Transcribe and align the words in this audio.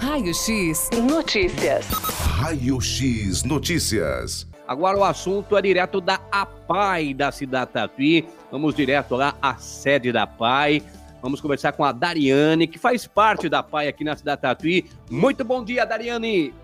Raio 0.00 0.32
X 0.32 0.88
Notícias. 1.06 1.86
Raio 1.90 2.80
X 2.80 3.44
Notícias. 3.44 4.48
Agora 4.66 4.96
o 4.96 5.04
assunto 5.04 5.58
é 5.58 5.60
direto 5.60 6.00
da 6.00 6.18
APAI 6.32 7.12
da 7.12 7.30
cidade 7.30 7.72
Tatuí. 7.72 8.26
Vamos 8.50 8.74
direto 8.74 9.14
lá 9.14 9.34
à 9.42 9.56
sede 9.56 10.10
da 10.10 10.22
APAI. 10.22 10.82
Vamos 11.20 11.42
conversar 11.42 11.72
com 11.72 11.84
a 11.84 11.92
Dariane, 11.92 12.66
que 12.66 12.78
faz 12.78 13.06
parte 13.06 13.46
da 13.46 13.58
APAI 13.58 13.88
aqui 13.88 14.02
na 14.02 14.16
cidade 14.16 14.40
Tatuí. 14.40 14.88
Muito 15.10 15.44
bom 15.44 15.62
dia, 15.62 15.84
Dariane. 15.84 16.54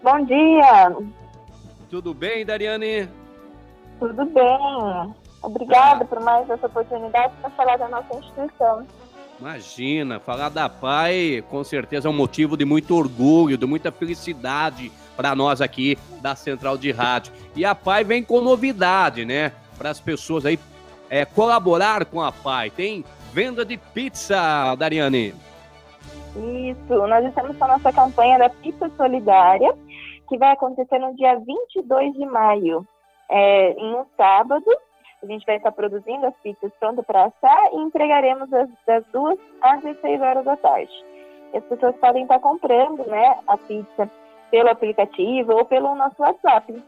Bom 0.00 0.24
dia. 0.24 0.96
Tudo 1.90 2.14
bem, 2.14 2.46
Dariane? 2.46 3.08
Tudo 3.98 4.24
bem. 4.26 5.14
Obrigada 5.42 6.04
por 6.04 6.20
mais 6.20 6.48
essa 6.48 6.66
oportunidade 6.68 7.34
para 7.40 7.50
falar 7.50 7.76
da 7.76 7.88
nossa 7.88 8.16
instituição. 8.16 8.86
Imagina, 9.42 10.20
falar 10.20 10.50
da 10.50 10.68
PAI 10.68 11.42
com 11.50 11.64
certeza 11.64 12.06
é 12.06 12.10
um 12.10 12.14
motivo 12.14 12.56
de 12.56 12.64
muito 12.64 12.96
orgulho, 12.96 13.58
de 13.58 13.66
muita 13.66 13.90
felicidade 13.90 14.92
para 15.16 15.34
nós 15.34 15.60
aqui 15.60 15.98
da 16.20 16.36
Central 16.36 16.78
de 16.78 16.92
Rádio. 16.92 17.32
E 17.56 17.64
a 17.64 17.74
PAI 17.74 18.04
vem 18.04 18.22
com 18.22 18.40
novidade, 18.40 19.24
né? 19.24 19.50
Para 19.76 19.90
as 19.90 19.98
pessoas 19.98 20.46
aí 20.46 20.56
é, 21.10 21.24
colaborar 21.24 22.04
com 22.04 22.22
a 22.22 22.30
PAI. 22.30 22.70
Tem 22.70 23.04
venda 23.32 23.64
de 23.64 23.76
pizza, 23.76 24.76
Dariane. 24.76 25.34
Isso, 26.36 27.06
nós 27.08 27.26
estamos 27.26 27.56
com 27.56 27.64
a 27.64 27.68
nossa 27.76 27.92
campanha 27.92 28.38
da 28.38 28.48
Pizza 28.48 28.88
Solidária, 28.96 29.74
que 30.28 30.38
vai 30.38 30.52
acontecer 30.52 31.00
no 31.00 31.16
dia 31.16 31.34
22 31.34 32.12
de 32.12 32.26
maio, 32.26 32.86
é, 33.28 33.72
em 33.72 33.92
um 33.92 34.04
sábado, 34.16 34.64
a 35.22 35.26
gente 35.26 35.46
vai 35.46 35.56
estar 35.56 35.72
produzindo 35.72 36.26
as 36.26 36.34
pizzas 36.42 36.72
prontas 36.80 37.04
para 37.06 37.24
assar 37.24 37.72
e 37.72 37.76
entregaremos 37.76 38.48
das, 38.50 38.68
das 38.86 39.04
2 39.12 39.38
às 39.60 39.82
16 39.82 40.20
horas 40.20 40.44
da 40.44 40.56
tarde. 40.56 40.92
E 41.52 41.58
as 41.58 41.64
pessoas 41.64 41.94
podem 41.96 42.22
estar 42.22 42.40
comprando 42.40 43.06
né, 43.06 43.38
a 43.46 43.56
pizza 43.56 44.10
pelo 44.50 44.68
aplicativo 44.68 45.52
ou 45.52 45.64
pelo 45.64 45.94
nosso 45.94 46.16
WhatsApp. 46.18 46.82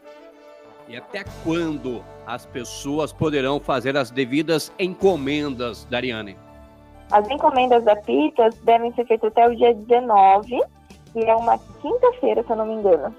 E 0.87 0.97
até 0.97 1.23
quando 1.43 2.03
as 2.27 2.45
pessoas 2.45 3.11
poderão 3.13 3.59
fazer 3.59 3.97
as 3.97 4.11
devidas 4.11 4.71
encomendas, 4.77 5.85
Dariane? 5.85 6.37
As 7.11 7.27
encomendas 7.29 7.83
da 7.83 7.95
pizza 7.95 8.49
devem 8.63 8.93
ser 8.93 9.05
feitas 9.05 9.31
até 9.31 9.47
o 9.47 9.55
dia 9.55 9.73
19, 9.73 10.61
que 11.13 11.19
é 11.19 11.35
uma 11.35 11.57
quinta-feira, 11.81 12.43
se 12.43 12.49
eu 12.51 12.55
não 12.55 12.65
me 12.65 12.73
engano. 12.73 13.15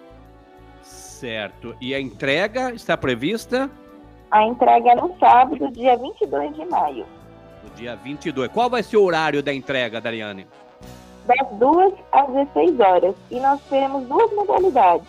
Certo. 0.83 1.75
E 1.81 1.95
a 1.95 2.01
entrega 2.01 2.73
está 2.73 2.97
prevista? 2.97 3.71
A 4.31 4.45
entrega 4.45 4.91
é 4.91 4.95
no 4.95 5.17
sábado, 5.19 5.71
dia 5.71 5.97
22 5.97 6.55
de 6.55 6.65
maio. 6.65 7.07
No 7.63 7.71
dia 7.71 7.97
22. 7.97 8.51
Qual 8.51 8.69
vai 8.69 8.83
ser 8.83 8.97
o 8.97 9.05
horário 9.05 9.43
da 9.43 9.53
entrega, 9.53 10.01
Dariane? 10.01 10.47
Das 11.27 11.49
2 11.59 11.95
às 12.13 12.27
16 12.29 12.81
horas. 12.81 13.15
E 13.31 13.41
nós 13.41 13.61
teremos 13.69 14.07
duas 14.07 14.33
modalidades. 14.33 15.07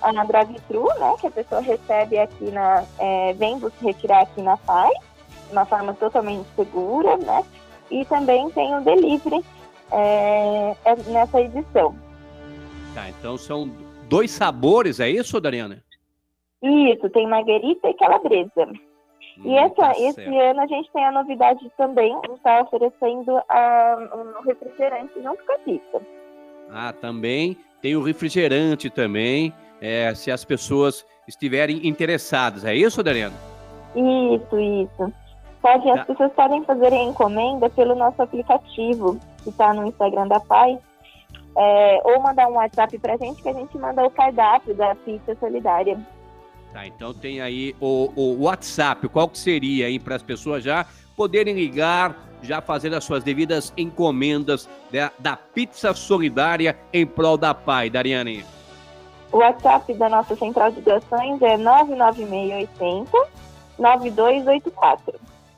A 0.00 0.12
na 0.12 0.24
drive-thru, 0.24 0.86
né, 0.98 1.16
que 1.20 1.26
a 1.26 1.30
pessoa 1.30 1.60
recebe 1.60 2.18
aqui 2.18 2.50
na... 2.50 2.84
É, 2.98 3.32
vem 3.34 3.58
se 3.58 3.84
retirar 3.84 4.22
aqui 4.22 4.40
na 4.42 4.56
de 4.56 5.52
uma 5.52 5.64
forma 5.64 5.94
totalmente 5.94 6.46
segura, 6.54 7.16
né? 7.16 7.44
E 7.90 8.04
também 8.04 8.50
tem 8.50 8.76
o 8.76 8.82
delivery 8.82 9.44
é, 9.90 10.76
é 10.84 10.96
nessa 11.06 11.40
edição. 11.40 11.96
Tá, 12.94 13.08
então 13.08 13.36
são 13.38 13.70
dois 14.08 14.30
sabores, 14.30 15.00
é 15.00 15.08
isso, 15.08 15.40
Dariane? 15.40 15.82
Isso, 16.62 17.08
tem 17.10 17.26
marguerita 17.26 17.88
e 17.88 17.94
calabresa. 17.94 18.66
Hum, 19.38 19.42
e 19.44 19.56
essa, 19.56 19.74
tá 19.74 19.92
esse 19.92 20.36
ano 20.36 20.60
a 20.60 20.66
gente 20.66 20.90
tem 20.92 21.04
a 21.04 21.12
novidade 21.12 21.70
também, 21.76 22.18
está 22.34 22.62
oferecendo 22.62 23.40
a, 23.48 24.08
um 24.14 24.42
refrigerante 24.42 25.22
junto 25.22 25.44
com 25.44 25.52
a 25.52 25.58
pizza. 25.58 26.02
Ah, 26.70 26.92
também 26.92 27.56
tem 27.80 27.96
o 27.96 28.02
refrigerante 28.02 28.90
também, 28.90 29.52
é, 29.80 30.12
se 30.14 30.30
as 30.30 30.44
pessoas 30.44 31.06
estiverem 31.26 31.86
interessadas. 31.86 32.64
É 32.64 32.74
isso, 32.74 33.02
Dariana? 33.02 33.36
Isso, 33.94 34.58
isso. 34.58 35.12
Pode, 35.62 35.84
tá. 35.84 35.94
As 35.94 36.06
pessoas 36.06 36.32
podem 36.32 36.64
fazer 36.64 36.92
a 36.92 37.02
encomenda 37.02 37.70
pelo 37.70 37.94
nosso 37.94 38.20
aplicativo, 38.20 39.18
que 39.42 39.50
está 39.50 39.72
no 39.72 39.86
Instagram 39.86 40.26
da 40.26 40.40
Pai, 40.40 40.78
é, 41.56 42.00
ou 42.04 42.20
mandar 42.20 42.48
um 42.48 42.54
WhatsApp 42.54 42.98
para 42.98 43.14
a 43.14 43.16
gente, 43.16 43.42
que 43.42 43.48
a 43.48 43.52
gente 43.52 43.76
manda 43.78 44.04
o 44.04 44.10
cardápio 44.10 44.74
da 44.74 44.94
pizza 44.94 45.36
solidária. 45.36 45.98
Tá, 46.72 46.86
então 46.86 47.14
tem 47.14 47.40
aí 47.40 47.74
o, 47.80 48.12
o 48.14 48.42
WhatsApp, 48.42 49.08
qual 49.08 49.28
que 49.28 49.38
seria 49.38 49.86
aí 49.86 49.98
para 49.98 50.16
as 50.16 50.22
pessoas 50.22 50.62
já 50.62 50.86
poderem 51.16 51.54
ligar, 51.54 52.28
já 52.42 52.60
fazer 52.60 52.94
as 52.94 53.04
suas 53.04 53.24
devidas 53.24 53.72
encomendas 53.76 54.68
da, 54.92 55.10
da 55.18 55.36
pizza 55.36 55.94
solidária 55.94 56.78
em 56.92 57.06
prol 57.06 57.36
da 57.36 57.54
Pai, 57.54 57.88
Dariane? 57.88 58.44
O 59.32 59.38
WhatsApp 59.38 59.92
da 59.94 60.08
nossa 60.08 60.36
central 60.36 60.70
de 60.72 60.80
doações 60.80 61.40
é 61.42 61.56
99680 61.56 63.10
9284. 63.78 65.14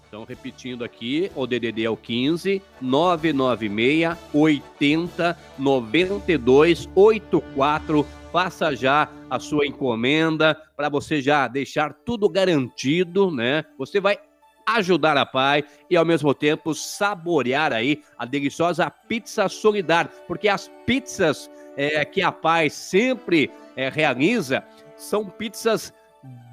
Então, 0.08 0.24
repetindo 0.24 0.82
aqui, 0.82 1.30
o 1.36 1.46
DDD 1.46 1.84
é 1.84 1.90
o 1.90 1.96
15 1.96 2.60
996 2.80 4.16
80 4.34 5.38
92 5.56 6.88
84 6.96 8.06
faça 8.32 8.74
já 8.74 9.08
a 9.28 9.38
sua 9.38 9.66
encomenda 9.66 10.56
para 10.76 10.88
você 10.88 11.20
já 11.20 11.46
deixar 11.48 11.92
tudo 11.92 12.28
garantido, 12.28 13.30
né? 13.30 13.64
Você 13.78 14.00
vai 14.00 14.18
ajudar 14.66 15.16
a 15.16 15.26
Pai 15.26 15.64
e 15.88 15.96
ao 15.96 16.04
mesmo 16.04 16.32
tempo 16.34 16.74
saborear 16.74 17.72
aí 17.72 18.02
a 18.18 18.24
deliciosa 18.24 18.90
pizza 18.90 19.48
solidária, 19.48 20.10
porque 20.26 20.48
as 20.48 20.68
pizzas 20.86 21.50
é, 21.76 22.04
que 22.04 22.22
a 22.22 22.30
Pai 22.30 22.70
sempre 22.70 23.50
é, 23.76 23.88
realiza 23.88 24.62
são 24.96 25.24
pizzas 25.24 25.92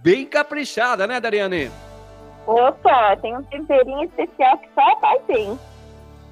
bem 0.01 0.25
caprichadas, 0.25 1.07
né, 1.07 1.19
Dariane? 1.19 1.69
Opa, 2.45 3.17
tem 3.17 3.35
um 3.35 3.43
temperinho 3.43 4.03
especial 4.05 4.57
que 4.57 4.69
só 4.73 4.81
a 4.81 4.95
Pai 4.95 5.19
tem. 5.27 5.59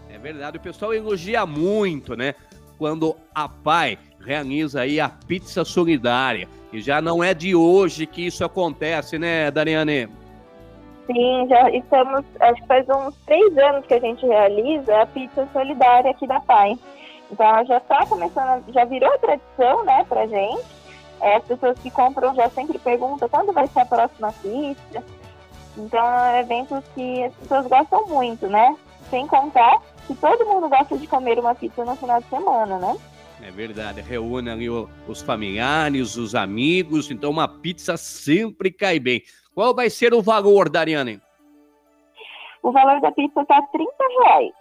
É 0.10 0.18
verdade, 0.18 0.58
o 0.58 0.62
pessoal 0.62 0.94
elogia 0.94 1.46
muito, 1.46 2.16
né? 2.16 2.36
Quando 2.78 3.16
a 3.34 3.50
Pai 3.50 3.98
realiza 4.26 4.82
aí 4.82 5.00
a 5.00 5.08
pizza 5.08 5.64
solidária. 5.64 6.48
E 6.74 6.82
já 6.82 7.02
não 7.02 7.24
é 7.24 7.34
de 7.34 7.56
hoje 7.56 8.06
que 8.06 8.26
isso 8.26 8.44
acontece, 8.44 9.18
né, 9.18 9.50
Dariane? 9.52 10.10
Sim, 11.06 11.48
já 11.48 11.70
estamos, 11.70 12.26
acho 12.40 12.62
que 12.62 12.68
faz 12.68 12.90
uns 12.90 13.16
três 13.26 13.58
anos 13.58 13.86
que 13.86 13.94
a 13.94 14.00
gente 14.00 14.26
realiza 14.26 15.02
a 15.02 15.06
pizza 15.06 15.48
solidária 15.54 16.10
aqui 16.10 16.26
da 16.26 16.40
PAI. 16.40 16.78
Então 17.32 17.46
ela 17.46 17.64
já 17.64 17.78
está 17.78 18.06
começando, 18.08 18.64
já 18.74 18.86
virou 18.86 19.18
tradição, 19.20 19.86
né, 19.86 20.04
pra 20.10 20.26
gente. 20.28 20.66
É, 21.22 21.38
as 21.38 21.44
pessoas 21.46 21.80
que 21.80 21.90
compram 21.92 22.36
já 22.36 22.50
sempre 22.50 22.78
perguntam 22.80 23.30
quando 23.30 23.54
vai 23.54 23.68
ser 23.68 23.82
a 23.82 23.86
próxima 23.86 24.34
pizza. 24.42 25.04
Então 25.78 26.00
é 26.00 26.34
um 26.34 26.40
evento 26.40 26.84
que 26.94 27.24
as 27.24 27.34
pessoas 27.36 27.68
gostam 27.68 28.08
muito, 28.08 28.48
né? 28.48 28.76
Sem 29.10 29.28
contar 29.28 29.82
que 30.08 30.16
todo 30.16 30.46
mundo 30.46 30.70
gosta 30.70 30.98
de 30.98 31.08
comer 31.08 31.40
uma 31.40 31.56
pizza 31.56 31.84
no 31.86 31.96
final 31.96 32.22
de 32.22 32.30
semana, 32.30 32.78
né? 32.78 32.96
É 33.42 33.52
verdade, 33.52 34.02
reúne 34.02 34.50
ali 34.50 34.70
os 34.70 35.22
familiares, 35.22 36.16
os 36.16 36.34
amigos, 36.34 37.12
então 37.12 37.32
uma 37.32 37.48
pizza 37.48 37.98
sempre 37.98 38.72
cai 38.72 39.00
bem. 39.00 39.22
Qual 39.54 39.74
vai 39.74 39.90
ser 39.90 40.14
o 40.14 40.22
valor, 40.22 40.70
Dariane? 40.70 41.22
O 42.64 42.72
valor 42.72 43.00
da 43.02 43.12
pizza 43.12 43.42
está 43.42 43.62
30 43.62 43.92
reais. 44.20 44.54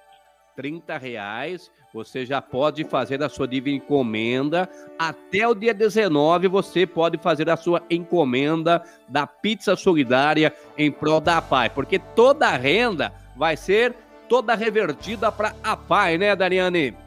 30 0.56 0.98
reais, 0.98 1.70
você 1.92 2.24
já 2.24 2.40
pode 2.40 2.84
fazer 2.84 3.22
a 3.22 3.28
sua 3.28 3.48
encomenda. 3.52 4.68
Até 4.98 5.46
o 5.48 5.54
dia 5.54 5.74
19 5.74 6.48
você 6.48 6.86
pode 6.86 7.18
fazer 7.18 7.48
a 7.50 7.56
sua 7.56 7.82
encomenda 7.90 8.82
da 9.08 9.26
pizza 9.26 9.74
solidária 9.74 10.54
em 10.76 10.92
prol 10.92 11.20
da 11.20 11.40
PAI, 11.42 11.70
porque 11.70 11.98
toda 11.98 12.48
a 12.48 12.56
renda 12.56 13.12
vai 13.36 13.56
ser 13.56 13.94
toda 14.28 14.54
revertida 14.54 15.30
para 15.32 15.54
a 15.62 15.76
PAI, 15.76 16.18
né, 16.18 16.36
Dariane? 16.36 17.03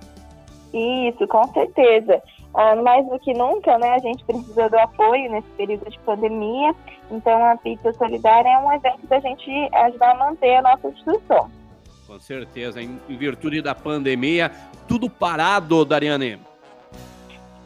Isso, 0.78 1.28
com 1.28 1.44
certeza. 1.54 2.22
Ah, 2.54 2.76
mais 2.76 3.08
do 3.08 3.18
que 3.20 3.34
nunca, 3.34 3.78
né, 3.80 3.96
a 3.96 4.00
gente 4.00 4.24
precisa 4.24 4.70
do 4.70 4.78
apoio 4.78 5.32
nesse 5.32 5.48
período 5.58 5.90
de 5.90 6.00
pandemia. 6.00 6.74
Então, 7.10 7.44
a 7.44 7.58
Pizza 7.58 7.92
Solidária 7.94 8.50
é 8.50 8.60
um 8.60 8.72
evento 8.72 9.08
da 9.08 9.20
gente 9.20 9.50
ajudar 9.74 10.12
a 10.12 10.16
manter 10.16 10.58
a 10.58 10.62
nossa 10.62 10.88
instituição. 10.88 11.50
Com 12.06 12.20
certeza. 12.20 12.82
Em, 12.82 13.00
virtude 13.10 13.62
da 13.62 13.74
pandemia, 13.74 14.52
tudo 14.88 15.10
parado, 15.10 15.84
Dariane. 15.84 16.40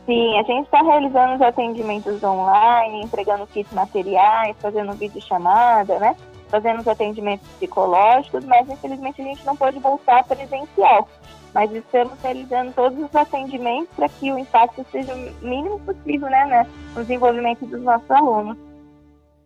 Sim, 0.06 0.40
a 0.40 0.44
gente 0.44 0.66
está 0.66 0.82
realizando 0.82 1.36
os 1.36 1.42
atendimentos 1.42 2.24
online, 2.24 3.04
entregando 3.04 3.46
kits 3.48 3.72
materiais, 3.72 4.56
fazendo 4.60 4.94
videochamada, 4.94 6.00
né? 6.00 6.16
Fazendo 6.50 6.80
os 6.80 6.88
atendimentos 6.88 7.48
psicológicos, 7.50 8.44
mas 8.46 8.68
infelizmente 8.68 9.22
a 9.22 9.26
gente 9.26 9.46
não 9.46 9.56
pode 9.56 9.80
voltar 9.80 10.24
presencial 10.24 11.08
mas 11.54 11.72
estamos 11.72 12.20
realizando 12.22 12.74
todos 12.74 12.98
os 13.04 13.16
atendimentos 13.16 13.94
para 13.96 14.10
que 14.10 14.32
o 14.32 14.40
impacto 14.40 14.86
seja 14.92 15.14
o 15.14 15.46
mínimo 15.46 15.80
possível 15.82 16.30
né, 16.30 16.46
né, 16.46 16.68
no 16.96 17.02
desenvolvimento 17.02 17.66
dos 17.66 17.82
nossos 17.82 18.10
alunos. 18.10 18.58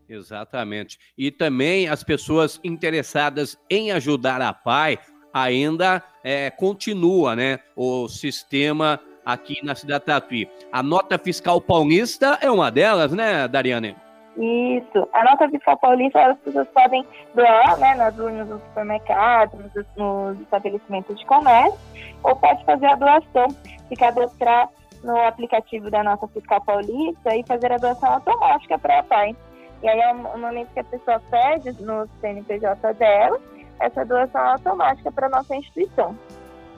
Exatamente. 0.08 1.00
E 1.18 1.32
também 1.32 1.88
as 1.88 2.04
pessoas 2.04 2.60
interessadas 2.64 3.58
em 3.70 3.92
ajudar 3.92 4.42
a 4.42 4.54
PAI 4.54 5.00
ainda 5.34 6.02
é, 6.24 6.50
continua 6.50 7.36
né, 7.36 7.60
o 7.76 8.08
sistema 8.08 9.00
aqui 9.26 9.58
na 9.64 9.74
cidade 9.74 10.02
de 10.02 10.06
Tatuí. 10.06 10.50
A 10.72 10.84
nota 10.84 11.18
fiscal 11.18 11.60
paulista 11.60 12.38
é 12.42 12.50
uma 12.50 12.70
delas, 12.70 13.12
né, 13.12 13.48
Dariane? 13.48 13.96
Isso. 14.38 15.08
A 15.14 15.24
nota 15.24 15.50
fiscal 15.50 15.78
paulista, 15.78 16.22
as 16.26 16.38
pessoas 16.40 16.68
podem 16.70 17.06
doar 17.34 17.78
né, 17.78 17.96
nas 17.96 18.18
urnas 18.18 18.48
do 18.48 18.60
supermercado, 18.60 19.58
nos, 19.58 19.86
nos 19.96 20.42
estabelecimentos 20.42 21.18
de 21.18 21.26
comércio, 21.26 21.80
ou 22.22 22.36
pode 22.36 22.64
fazer 22.66 22.86
a 22.88 22.96
doação, 22.96 23.48
se 23.88 23.96
cadastrar 23.96 24.70
no 25.04 25.18
aplicativo 25.22 25.90
da 25.90 26.04
nota 26.04 26.28
fiscal 26.28 26.62
paulista 26.62 27.36
e 27.36 27.46
fazer 27.46 27.72
a 27.72 27.78
doação 27.78 28.14
automática 28.14 28.78
para 28.78 29.00
a 29.00 29.04
PAI. 29.04 29.36
E 29.84 29.88
aí, 29.88 30.14
no 30.14 30.38
momento 30.38 30.74
que 30.74 30.80
a 30.80 30.84
pessoa 30.84 31.22
pede 31.30 31.72
no 31.84 32.08
CNPJ 32.20 32.94
dela, 32.96 33.40
essa 33.80 34.06
doação 34.06 34.42
é 34.42 34.52
automática 34.54 35.12
para 35.12 35.28
a 35.28 35.30
nossa 35.30 35.56
instituição. 35.56 36.18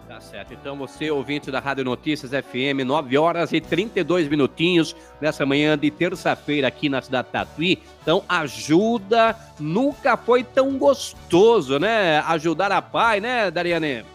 Tá 0.08 0.22
certo. 0.22 0.54
Então, 0.54 0.78
você, 0.78 1.12
ouvinte 1.12 1.52
da 1.52 1.60
Rádio 1.60 1.84
Notícias 1.84 2.32
FM, 2.32 2.86
9 2.86 3.18
horas 3.18 3.52
e 3.52 3.60
32 3.60 4.30
minutinhos 4.30 4.96
nessa 5.20 5.46
manhã 5.46 5.78
de 5.78 5.92
terça-feira 5.92 6.70
aqui 6.70 6.88
na 6.88 7.02
cidade 7.02 7.28
de 7.28 7.34
Tatuí. 7.34 7.84
Então, 8.02 8.24
ajuda. 8.30 9.36
Nunca 9.60 10.16
foi 10.16 10.46
tão 10.46 10.78
gostoso, 10.78 11.78
né? 11.78 12.20
Ajudar 12.20 12.72
a 12.72 12.82
pai, 12.82 13.20
né, 13.20 13.52
Dariane? 13.52 14.06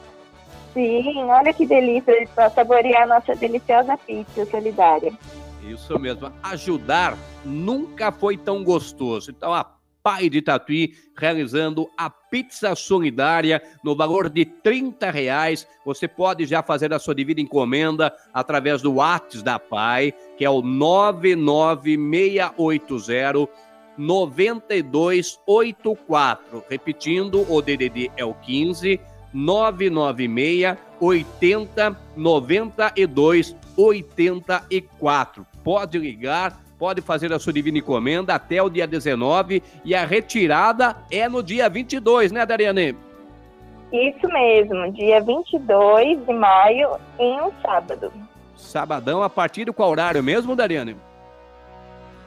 Sim, 0.73 1.25
olha 1.25 1.53
que 1.53 1.67
delícia 1.67 2.27
para 2.35 2.49
saborear 2.49 3.03
a 3.03 3.07
nossa 3.07 3.37
deliciosa 3.37 3.95
pizza 3.99 4.47
solidária. 4.47 5.13
Isso 5.63 5.99
mesmo. 5.99 6.33
Ajudar 6.43 7.19
nunca 7.45 8.11
foi 8.11 8.39
tão 8.39 8.65
gostoso. 8.65 9.31
Então, 9.31 9.53
a 9.53 9.67
Pai 10.03 10.29
de 10.29 10.43
Tatuí, 10.43 10.95
realizando 11.17 11.89
a 11.97 12.11
pizza 12.11 12.75
solidária 12.75 13.63
no 13.85 13.95
valor 13.95 14.29
de 14.29 14.45
30 14.45 15.09
reais. 15.11 15.69
Você 15.85 16.09
pode 16.09 16.47
já 16.47 16.61
fazer 16.63 16.93
a 16.93 16.99
sua 16.99 17.15
devida 17.15 17.41
encomenda 17.41 18.13
através 18.35 18.83
do 18.83 18.95
WhatsApp 18.95 19.45
da 19.45 19.57
Pai, 19.59 20.13
que 20.37 20.45
é 20.45 20.51
o 20.51 20.63
99680 20.63 23.49
9284. 23.97 26.65
Repetindo, 26.69 27.51
o 27.51 27.63
DDD 27.63 28.11
é 28.17 28.25
o 28.25 28.35
15 28.35 29.01
996 29.33 30.77
80 31.01 31.97
92 32.17 33.57
84. 33.77 35.47
Pode 35.65 35.99
ligar 35.99 36.62
pode 36.83 37.01
fazer 37.01 37.33
a 37.33 37.39
sua 37.39 37.53
divina 37.53 37.79
encomenda 37.79 38.35
até 38.35 38.61
o 38.61 38.69
dia 38.69 38.89
19 38.89 39.63
e 39.85 39.95
a 39.95 40.05
retirada 40.05 40.97
é 41.13 41.29
no 41.29 41.41
dia 41.41 41.69
22, 41.69 42.33
né, 42.33 42.45
Dariane? 42.45 42.97
Isso 43.93 44.27
mesmo, 44.27 44.91
dia 44.91 45.21
22 45.21 46.27
de 46.27 46.33
maio, 46.33 46.97
em 47.21 47.41
um 47.41 47.53
sábado. 47.63 48.13
Sabadão, 48.57 49.23
a 49.23 49.31
partir 49.31 49.65
do 49.65 49.73
qual 49.73 49.91
horário 49.91 50.25
mesmo, 50.25 50.57
Dariane? 50.57 50.97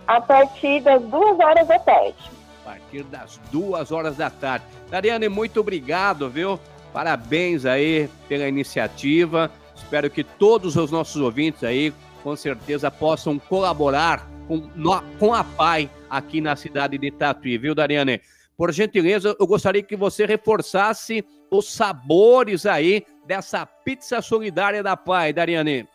A 0.07 0.21
partir 0.21 0.79
das 0.79 1.03
duas 1.03 1.37
horas 1.37 1.67
da 1.67 1.77
tarde. 1.77 2.31
A 2.63 2.69
partir 2.69 3.03
das 3.03 3.37
duas 3.51 3.91
horas 3.91 4.15
da 4.15 4.29
tarde. 4.29 4.63
Dariane, 4.89 5.27
muito 5.27 5.59
obrigado, 5.59 6.29
viu? 6.29 6.57
Parabéns 6.93 7.65
aí 7.65 8.09
pela 8.29 8.47
iniciativa. 8.47 9.51
Espero 9.75 10.09
que 10.09 10.23
todos 10.23 10.77
os 10.77 10.91
nossos 10.91 11.21
ouvintes 11.21 11.61
aí, 11.65 11.93
com 12.23 12.37
certeza, 12.37 12.89
possam 12.89 13.37
colaborar 13.37 14.33
com, 14.47 14.57
no, 14.75 15.01
com 15.19 15.33
a 15.33 15.43
PAI 15.43 15.89
aqui 16.09 16.41
na 16.41 16.55
cidade 16.55 16.97
de 16.97 17.11
Tatuí, 17.11 17.57
viu, 17.57 17.75
Dariane? 17.75 18.21
Por 18.57 18.71
gentileza, 18.71 19.35
eu 19.39 19.45
gostaria 19.45 19.83
que 19.83 19.95
você 19.95 20.25
reforçasse 20.25 21.25
os 21.51 21.73
sabores 21.73 22.65
aí 22.65 23.05
dessa 23.25 23.65
pizza 23.65 24.21
solidária 24.21 24.81
da 24.81 24.95
PAI, 24.95 25.33
Dariane. 25.33 25.87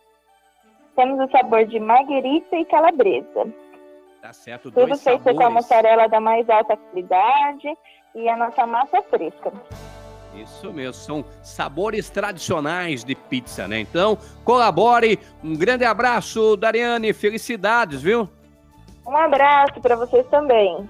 Temos 0.95 1.19
o 1.21 1.31
sabor 1.31 1.65
de 1.67 1.81
marguerita 1.81 2.57
e 2.57 2.65
calabresa. 2.67 3.47
Tá 4.21 4.33
certo, 4.33 4.71
Tudo 4.71 4.97
feito 4.99 5.25
sabores. 5.25 5.39
com 5.39 5.45
a 5.45 5.51
mussarela 5.51 6.07
da 6.09 6.21
mais 6.21 6.49
alta 6.51 6.77
qualidade 6.77 7.69
e 8.15 8.29
a 8.29 8.37
nossa 8.37 8.67
massa 8.67 9.03
fresca. 9.05 9.53
Isso 10.35 10.73
mesmo, 10.73 10.95
são 10.95 11.25
sabores 11.43 12.11
tradicionais 12.11 13.03
de 13.03 13.15
pizza, 13.15 13.67
né? 13.67 13.81
Então, 13.81 14.17
colabore. 14.45 15.19
Um 15.43 15.57
grande 15.57 15.85
abraço, 15.85 16.57
Dariane. 16.57 17.13
Felicidades, 17.13 18.03
viu? 18.03 18.29
Um 19.11 19.17
abraço 19.17 19.81
para 19.81 19.97
vocês 19.97 20.25
também. 20.31 20.89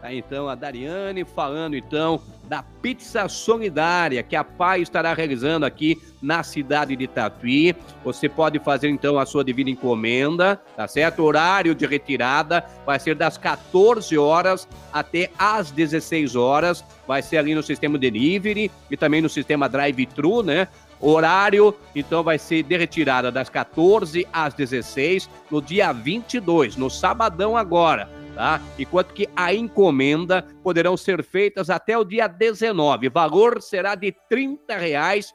Tá, 0.00 0.14
então, 0.14 0.48
a 0.48 0.54
Dariane 0.54 1.26
falando, 1.26 1.76
então, 1.76 2.22
da 2.48 2.62
Pizza 2.80 3.28
Solidária, 3.28 4.22
que 4.22 4.34
a 4.34 4.42
PAI 4.42 4.80
estará 4.80 5.12
realizando 5.12 5.66
aqui 5.66 6.00
na 6.22 6.42
cidade 6.42 6.96
de 6.96 7.06
Tatuí. 7.06 7.76
Você 8.02 8.30
pode 8.30 8.58
fazer, 8.60 8.88
então, 8.88 9.18
a 9.18 9.26
sua 9.26 9.44
divina 9.44 9.68
encomenda, 9.68 10.58
tá 10.74 10.88
certo? 10.88 11.20
O 11.20 11.26
horário 11.26 11.74
de 11.74 11.84
retirada 11.84 12.64
vai 12.86 12.98
ser 12.98 13.14
das 13.14 13.36
14 13.36 14.16
horas 14.16 14.66
até 14.90 15.30
às 15.38 15.70
16 15.70 16.34
horas. 16.36 16.82
Vai 17.06 17.20
ser 17.20 17.36
ali 17.36 17.54
no 17.54 17.62
sistema 17.62 17.98
delivery 17.98 18.70
e 18.90 18.96
também 18.96 19.20
no 19.20 19.28
sistema 19.28 19.68
drive-thru, 19.68 20.42
né? 20.42 20.66
Horário, 21.00 21.74
então, 21.94 22.22
vai 22.22 22.38
ser 22.38 22.62
de 22.62 22.76
retirada 22.76 23.32
das 23.32 23.48
14 23.48 24.26
às 24.32 24.52
16 24.52 25.30
no 25.50 25.62
dia 25.62 25.92
22, 25.92 26.76
no 26.76 26.90
sabadão 26.90 27.56
agora, 27.56 28.08
tá? 28.34 28.60
Enquanto 28.78 29.14
que 29.14 29.26
a 29.34 29.54
encomenda 29.54 30.44
poderão 30.62 30.96
ser 30.96 31.24
feitas 31.24 31.70
até 31.70 31.96
o 31.96 32.04
dia 32.04 32.26
19. 32.26 33.08
Valor 33.08 33.62
será 33.62 33.94
de 33.94 34.14
30 34.28 34.76
reais, 34.76 35.32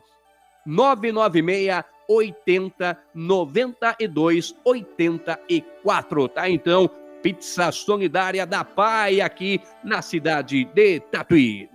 996 0.67 1.83
80 2.07 2.97
92 3.15 4.55
84, 4.63 6.27
tá? 6.29 6.47
Então, 6.47 6.87
pizza 7.23 7.71
solidária 7.71 8.45
da 8.45 8.63
Pai 8.63 9.19
aqui 9.19 9.59
na 9.83 10.03
cidade 10.03 10.65
de 10.65 10.99
Tatuí. 10.99 11.74